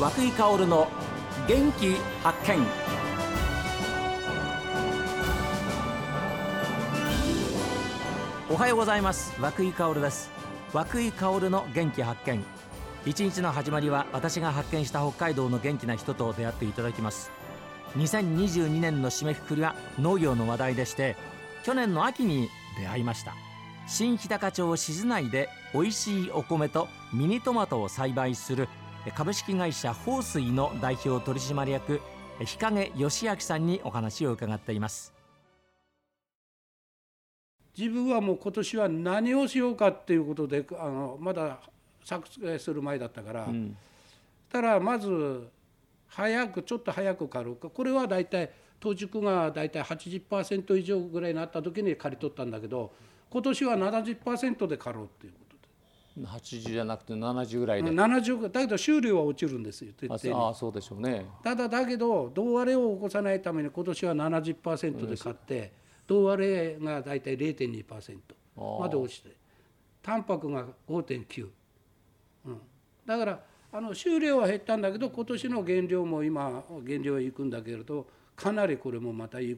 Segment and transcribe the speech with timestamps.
[0.00, 0.88] 和久井薫の
[1.46, 2.66] 元気発見。
[8.48, 9.38] おはようございます。
[9.38, 10.30] 和久井薫です。
[10.72, 12.42] 和久井薫の元気発見。
[13.04, 17.30] 一日の始まりは私が発見した北海道の元気な人と出会っていただきます。
[17.98, 21.14] 2022年の締めくくりは農業の話題でして
[21.62, 22.48] 去年の秋に
[22.78, 23.34] 出会いました。
[23.86, 28.66] 新日高町静内で美味しいお米とミニトマトを栽培する
[29.08, 32.00] 株式会社豊水の代表取締役
[32.44, 35.14] 日陰義明さんにお話を伺っています。
[37.76, 41.60] 自分はもう今年は何をしようかっていうことであのまだ
[42.04, 43.74] 作付けする前だったから、うん、
[44.50, 45.48] たらまず
[46.08, 52.92] 早くちょっと早く刈るこれは大体当熟が大体80%以上ぐらいになった時に刈り取ったんだけど
[53.30, 55.32] 今年は70%で刈ろうっていう
[56.18, 57.90] 80じゃなくて70ぐらいで。
[57.90, 59.92] 70だけど収量は落ちるんですよ
[60.34, 61.26] ああそうでしょうね。
[61.42, 65.72] ただだけど胴割れを起こさないために今年は70%で買って
[66.06, 68.18] 胴割れが大体0.2%
[68.80, 69.30] まで落ちて
[70.02, 71.48] タンパクが5.9、
[72.46, 72.60] うん、
[73.06, 73.40] だから
[73.72, 79.56] あの収量は減ったんだけど今年の原料も今原料へ行くんだけれどかなりこれもまたいい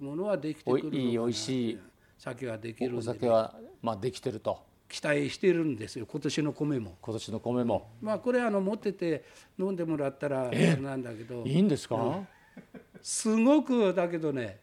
[0.00, 1.78] ものはできてくるいいおいしい。
[2.18, 6.06] 酒ができるお酒はまあできてると期待してるんですよ。
[6.06, 6.96] 今年の米も。
[7.00, 7.90] 今年の米も。
[8.00, 9.24] まあこれあの持ってて
[9.58, 11.42] 飲んでもらったらなんだけど。
[11.44, 12.28] いいんですか、うん、
[13.02, 14.60] すごくだけどね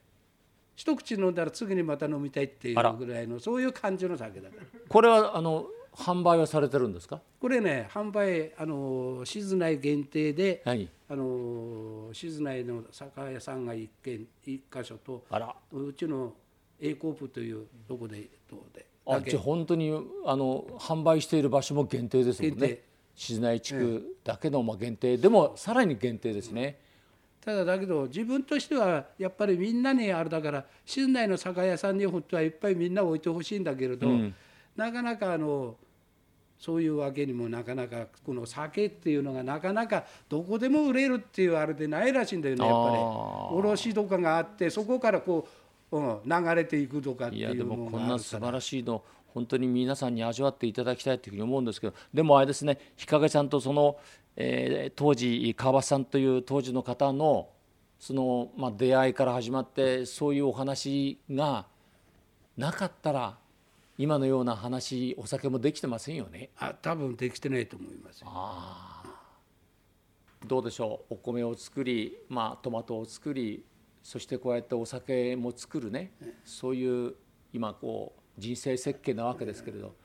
[0.76, 7.20] 一口飲んだら次にまた飲みたいっていうぐらいのそういう感じの酒だからこれはあの販売はされてるんですか？
[7.40, 15.26] これね販売あの静内限定で、はい、あの静内の酒屋さんが一軒一箇所と
[15.74, 16.34] うちの
[16.80, 19.92] A コープというとこでとであじゃあ本当に
[20.26, 22.80] あの販売している場所も限定ですもんね。
[23.16, 26.80] 静内地区だけのまあ限定、でもさらに限定ですね、
[27.42, 34.36] ただだけど自分としてはやっぱりみんなにあれだから静内の酒屋さんに本当はいっぱいみんな置いてほしいんだけれど、うん、
[34.76, 35.76] なかなかあの
[36.60, 43.58] そういうわけにもなかなかこの酒っていうのがなかなかどこでも売れるっていうあれでないらしいんだよねやっぱり。
[43.58, 45.61] 卸とかがあってそこからこう、
[45.92, 49.04] うん、流れていくとかっていうのもこんな素晴らしいの
[49.34, 53.98] 本当に皆さんに味わっていただきたいというふうに思うんですけどでもあれですね日陰さんとその、
[54.36, 57.50] えー、当時川端さんという当時の方の
[58.00, 61.66] その、まあ、出会いから始まってそういうお話が
[62.58, 63.38] なかったら
[63.98, 66.50] 今のような話お酒もできてませんよね。
[66.58, 69.04] あ多分できてないと思いますあ。
[70.48, 71.14] どうでしょう。
[71.14, 73.64] お米を作り、まあ、トマトを作り
[74.04, 76.12] そしてこうやってお酒も作るね
[76.44, 77.16] そういう
[77.54, 79.96] 今こう人生設計なわけですけれど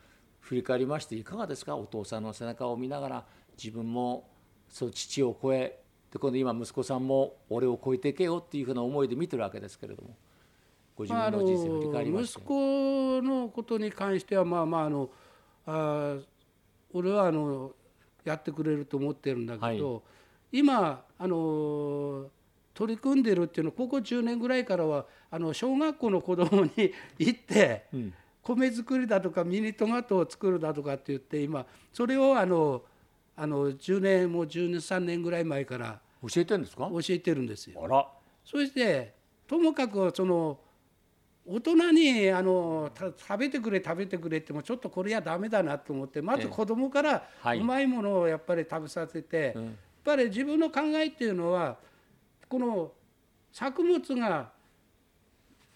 [0.40, 1.76] 振り返りましていかがですか？
[1.76, 3.24] お父さんの背中を見ながら
[3.56, 4.28] 自分も
[4.68, 5.80] そう父を超え
[6.12, 10.16] で今度今息子さんも俺を超えていけよっていうふうな思いで見てるわけですけれども
[10.94, 15.10] ご自分の人生を振り返りまして、息子のことに関してはまあまああの
[15.66, 16.16] あ
[16.92, 17.72] 俺はあの
[18.24, 20.00] やってくれると思ってるんだけど、は
[20.52, 22.26] い、今あの
[22.76, 32.82] 取り組んでるっていうのはここ10年ぐらいからはあの小学校の子供に行って、うん、米作りだとかミニトマトを作るだとかって言って今それをあの
[33.34, 36.90] あの10年もう13年ぐらい前から教えてるんですか？
[36.90, 37.82] 教えてるんですよ。
[37.82, 38.06] あら。
[38.44, 39.14] そして
[39.46, 40.58] ともかくその
[41.46, 47.22] 大人にあの食べてくれ食べてくれってもちょっとこれはダメだなと思ってまず子供から
[47.54, 49.64] うまいものをやっぱり食べさせて、やっ
[50.04, 51.76] ぱり自分の考えっていうのは
[52.48, 52.92] この
[53.52, 54.50] 作物が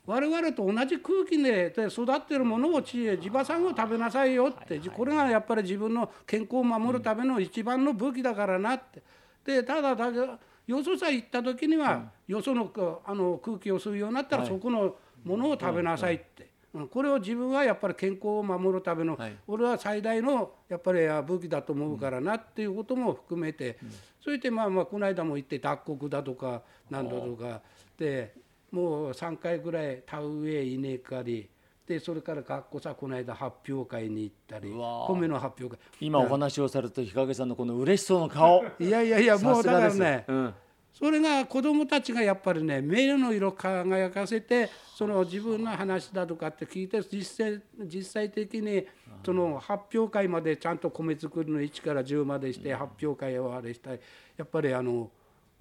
[0.07, 9.03] 我々と同じ空気で育ってるものを地場産を食べなさいよって、これがやっぱり自分の健康を守るための一番の武器だからなって。
[9.45, 10.19] でただだけ
[10.67, 12.71] よそさえ行った時には、よその
[13.05, 16.49] あの空気を吸うようになったら、そこのものを食べなさいって。
[16.91, 23.91] これを自分はやっぱり健康を守るための、はい、俺は最大のやっぱり武器だと思うからなっていうことも含めて、うん、
[24.23, 27.61] そしてまあまあこの間も言って脱穀だとか何だとか
[27.99, 28.35] で
[28.71, 31.49] もう3回ぐらい田植え稲刈り
[31.89, 35.81] でそれから学校さこの間発表会に行ったり米の発表会。
[36.01, 38.65] 今お話をされた日陰さんのこの嬉しそうな顔。
[38.79, 40.55] いやいやいやもうだからね、うん
[40.93, 48.87] それが子どもたちがやっぱりね目の色輝かせてその自分の話だとかって聞いて実際実際的に
[49.25, 54.01] その発表会までちゃんと米作りの1から10までして発表会をあれしたい。
[54.37, 55.11] やっぱりあの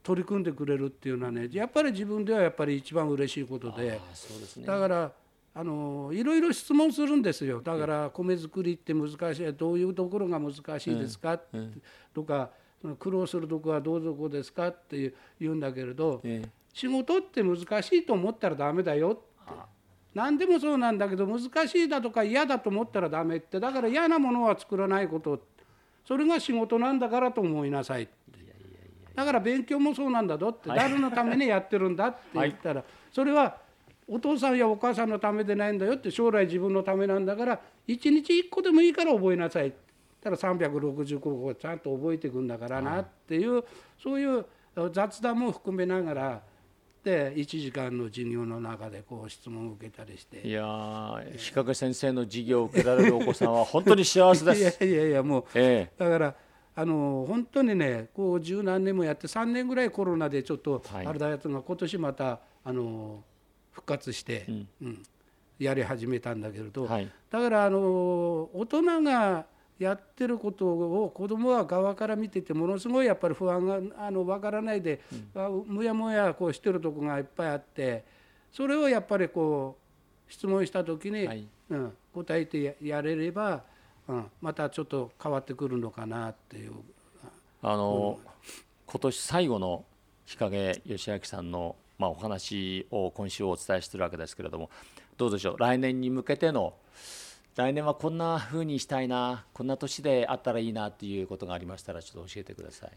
[0.04, 4.00] 取り組んでくれるっていうのはねやっぱり自分ではやっぱり一番嬉しいことで。
[4.66, 5.12] だから
[5.56, 7.62] あのいろいろ質問するんですよ。
[7.62, 11.40] だから米作りって難しいどういうところが難しいですか、
[12.14, 12.50] とか
[13.00, 19.30] 苦労するとこはどうぞこですかって言うんだけれど、えー、仕事って難しいと思ったらダメだよって。
[20.16, 23.60] 何でもそうなんだけど難しいだとか嫌だと思ったらダメって。
[23.60, 25.40] だから嫌なものは作らないこと。
[26.10, 28.08] それが仕事なんだからと思いなさい
[29.14, 33.58] だから勉強もそうなんだぞって、誰のためにやってるんだって 言ったら、それは
[34.08, 39.72] お父さんやお母さんのためでないんだよって将来自分のためなんだから一日一個でもいいから覚えなさい
[40.22, 43.64] たら365個ちゃんと覚えていくんだからなっていう、
[44.02, 44.46] そういう
[44.92, 46.42] 雑談も含めながら
[47.04, 50.46] で1時間の授業の中でこう質問を受けたりして。
[50.48, 54.84] いや日陰先生の授業を受けられるお子さんは本当に幸せです。
[54.86, 56.36] いやいやいやもう、ええ、だから
[56.76, 63.24] あの本当にねこう十何年もやって3年ぐらいコロナでちょっとあれだやつが今年またあの
[63.72, 65.04] 復活して、うん、うん、
[65.58, 67.80] やり始めたんだけれど、はい、だからあの
[68.54, 69.46] 大人が
[69.80, 75.00] やってることを子どもは側から見ててものすごいやっぱり不安があの分からないで、
[75.36, 78.04] うん、むやむやこうしてるとこがいっぱいあって
[78.52, 79.78] それをやっぱりこ
[80.28, 83.64] う質問した時に、はい、うん、答えてやれれば、
[84.08, 86.74] うん、またちょっと変わってくるのかなっていう。
[87.62, 88.32] あの、うん、
[88.86, 89.86] 今年最後の
[90.26, 94.70] 日陰義明さんの、まあ、お話を今週お伝えしてるわけですけれども
[95.18, 95.58] どうでしょう？
[95.58, 96.74] 来年に向けての
[97.56, 102.92] 来年はこんな風にしたいなこんな年であったらいいなっていうことがありましたらちょっと教えてください。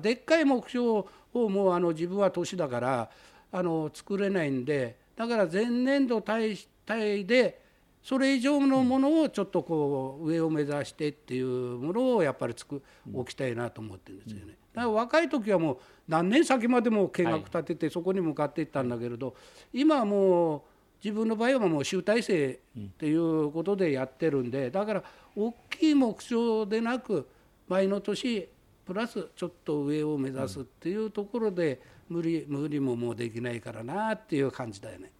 [0.00, 3.10] でっかい目標をもうあの自分は年だから
[3.52, 6.56] あの作れないんでだから前年度対
[6.86, 7.60] 対で
[8.02, 12.82] それ以上のものをちょっとこう上を目指してっていうものをやっぱりつく
[13.12, 14.56] 置きたいなと思ってるんですよね。
[14.72, 19.34] だから若い時はもう何年先までも計画立ててそこに向かっていったんだけれど
[19.72, 20.62] 今はもう
[21.02, 25.02] 自分の場合はもう集大成っていうことでやってるんでだから
[25.34, 27.28] 大きい目標でなく
[27.68, 28.48] 前の年
[28.84, 35.12] プラスちょっと上を目指すっていうところで無理無理ももうできないからなっていう感じだよね。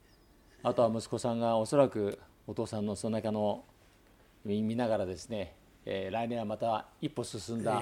[0.62, 3.64] あとは息子さんがおそらくお父さんのその中の
[4.44, 5.54] 見ながらですね、
[5.86, 7.80] えー、来年はまた一歩進んだ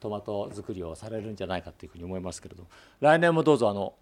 [0.00, 2.66] トマト作りをされるんじゃないかというふうに思いますけれど
[3.00, 3.94] 来年もどうぞあの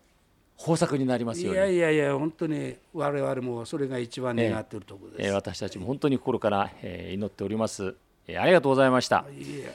[0.58, 7.94] 豊作になりますようにいやいやいや本当に我々もそれが一番願っているところです、えー、私たちも本当に心から、えー、祈っております、
[8.26, 9.25] えー、ありがとうございました。
[9.31, 9.70] いや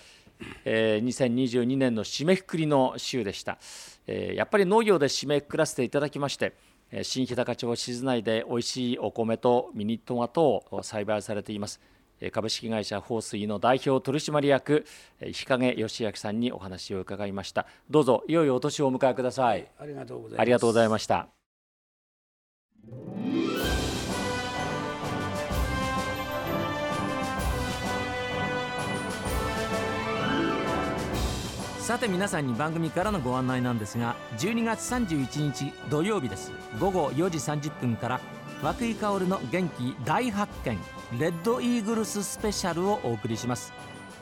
[0.66, 1.00] え。
[1.01, 3.57] ー、2022年の締めくくりの週でした、
[4.07, 6.54] えー、やっぱり農業で締めくくらせていただきまして
[7.04, 11.80] 新日高町静内で美味しいお米とミニトマトを栽培されています
[12.29, 14.85] 株式会社放水の代表取締役
[15.19, 17.65] 日陰義明さんにお話を伺いました。
[17.89, 20.41] どうぞいよいよお年をお迎えください、ありがとうございます。
[20.41, 21.27] ありがとうございました。
[31.79, 36.53] さて皆さんに番組からのご案内なんですが12月31日土曜日です。
[36.79, 38.21] 午後4時30分から
[38.63, 40.78] 涌井薫の元気大発見
[41.19, 43.74] レッドイーグルススペシャルをお送りします。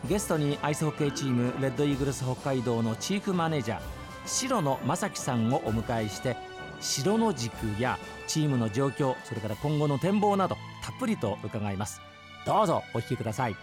[0.07, 3.81] ゲストにアイスホッケーチームレッドイーグルス北海道のチーフマネージャー
[4.25, 6.37] 白野正樹さんをお迎えして
[6.79, 7.51] 城の軸
[7.81, 11.99] やチームの状況それから今後の展望などたっぷりと伺います。
[12.45, 13.57] どうぞお聞きください。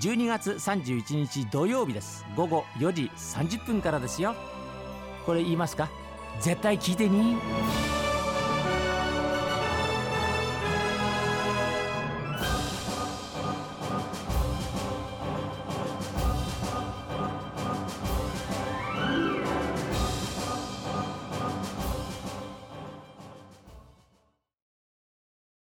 [0.00, 2.26] 12月31日土曜日です。
[2.36, 4.34] 午後4時30分からですよ。
[5.24, 5.88] これ言いますか？
[6.40, 7.36] 絶対聞いてに